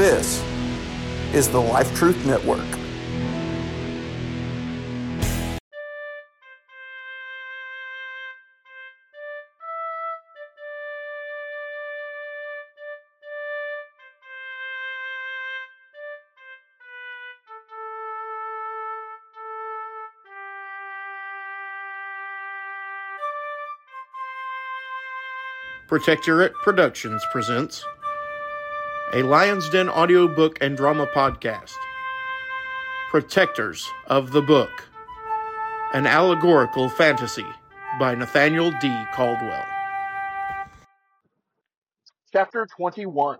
This 0.00 0.42
is 1.34 1.50
the 1.50 1.60
Life 1.60 1.94
Truth 1.94 2.24
Network. 2.24 2.64
Protectorate 25.86 26.54
Productions 26.54 27.22
presents 27.30 27.84
a 29.12 29.24
Lion's 29.24 29.68
Den 29.68 29.88
audiobook 29.88 30.58
and 30.60 30.76
drama 30.76 31.04
podcast. 31.06 31.74
Protectors 33.10 33.90
of 34.06 34.30
the 34.30 34.40
Book, 34.40 34.70
an 35.92 36.06
allegorical 36.06 36.88
fantasy 36.88 37.46
by 37.98 38.14
Nathaniel 38.14 38.70
D. 38.80 39.04
Caldwell. 39.12 39.64
Chapter 42.32 42.68
21 42.76 43.38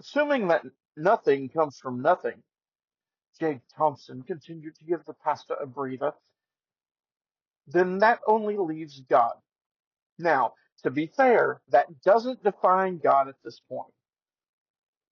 Assuming 0.00 0.48
that 0.48 0.62
nothing 0.96 1.50
comes 1.50 1.78
from 1.78 2.00
nothing, 2.00 2.42
Jake 3.38 3.60
Thompson 3.76 4.22
continued 4.22 4.76
to 4.76 4.84
give 4.84 5.04
the 5.04 5.12
pasta 5.12 5.54
a 5.60 5.66
breather, 5.66 6.12
then 7.66 7.98
that 7.98 8.20
only 8.26 8.56
leaves 8.56 9.02
God. 9.10 9.34
Now, 10.18 10.54
to 10.82 10.90
be 10.90 11.06
fair, 11.06 11.60
that 11.68 12.02
doesn't 12.02 12.42
define 12.42 12.98
God 12.98 13.28
at 13.28 13.36
this 13.44 13.60
point, 13.68 13.92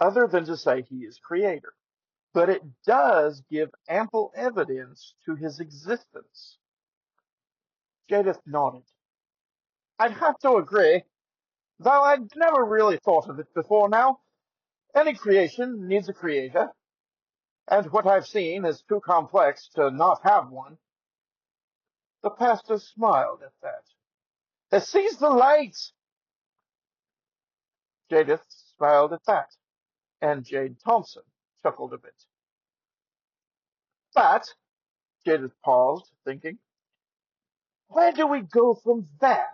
other 0.00 0.26
than 0.26 0.44
to 0.46 0.56
say 0.56 0.82
he 0.82 1.04
is 1.04 1.18
creator. 1.18 1.74
But 2.34 2.50
it 2.50 2.62
does 2.86 3.42
give 3.50 3.70
ample 3.88 4.32
evidence 4.36 5.14
to 5.24 5.34
his 5.34 5.60
existence. 5.60 6.58
Jadeth 8.10 8.40
nodded. 8.46 8.84
I'd 9.98 10.12
have 10.12 10.38
to 10.40 10.56
agree, 10.56 11.02
though 11.80 12.02
I'd 12.02 12.34
never 12.36 12.64
really 12.64 12.98
thought 12.98 13.28
of 13.28 13.38
it 13.38 13.52
before 13.54 13.88
now. 13.88 14.20
Any 14.94 15.14
creation 15.14 15.88
needs 15.88 16.08
a 16.08 16.14
creator, 16.14 16.70
and 17.68 17.90
what 17.92 18.06
I've 18.06 18.26
seen 18.26 18.64
is 18.64 18.82
too 18.88 19.00
complex 19.04 19.68
to 19.74 19.90
not 19.90 20.20
have 20.22 20.50
one. 20.50 20.78
The 22.22 22.30
pastor 22.30 22.78
smiled 22.78 23.42
at 23.44 23.52
that. 23.62 23.84
They 24.70 24.80
seize 24.80 25.16
the 25.16 25.30
light. 25.30 25.76
Jadeth 28.10 28.44
smiled 28.76 29.12
at 29.12 29.24
that, 29.26 29.50
and 30.20 30.44
Jade 30.44 30.76
Thompson 30.84 31.22
chuckled 31.62 31.92
a 31.92 31.98
bit. 31.98 32.14
But, 34.14 34.46
Jadeth 35.26 35.52
paused, 35.64 36.10
thinking, 36.24 36.58
where 37.88 38.12
do 38.12 38.26
we 38.26 38.40
go 38.42 38.74
from 38.74 39.06
there? 39.20 39.48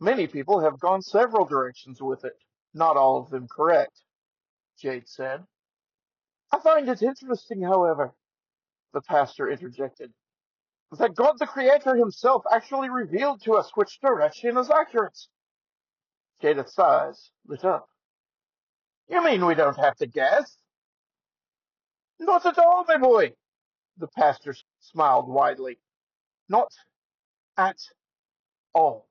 Many 0.00 0.26
people 0.26 0.60
have 0.60 0.78
gone 0.78 1.02
several 1.02 1.44
directions 1.44 2.00
with 2.00 2.24
it, 2.24 2.36
not 2.74 2.96
all 2.96 3.18
of 3.18 3.30
them 3.30 3.48
correct, 3.48 4.00
Jade 4.78 5.08
said. 5.08 5.44
I 6.52 6.60
find 6.60 6.88
it 6.88 7.02
interesting, 7.02 7.62
however, 7.62 8.14
the 8.94 9.02
pastor 9.02 9.50
interjected, 9.50 10.12
that 10.96 11.14
God 11.14 11.38
the 11.38 11.46
Creator 11.46 11.96
himself 11.96 12.44
actually 12.50 12.88
revealed 12.88 13.42
to 13.42 13.54
us 13.54 13.70
which 13.74 14.00
direction 14.00 14.56
is 14.56 14.70
accurate. 14.70 15.18
Jadeth's 16.42 16.78
eyes 16.78 17.30
lit 17.46 17.64
up. 17.64 17.88
You 19.08 19.22
mean 19.22 19.44
we 19.44 19.54
don't 19.54 19.78
have 19.78 19.96
to 19.96 20.06
guess? 20.06 20.56
Not 22.20 22.46
at 22.46 22.58
all, 22.58 22.84
my 22.88 22.96
boy. 22.96 23.34
The 23.98 24.08
pastor 24.08 24.54
smiled 24.80 25.28
widely. 25.28 25.78
Not 26.48 26.72
at 27.56 27.78
all. 28.74 29.07